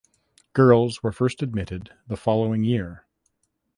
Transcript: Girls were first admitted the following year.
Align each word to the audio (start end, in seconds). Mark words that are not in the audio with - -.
Girls 0.53 1.03
were 1.03 1.11
first 1.11 1.43
admitted 1.43 1.91
the 2.07 2.17
following 2.17 2.63
year. 2.63 3.05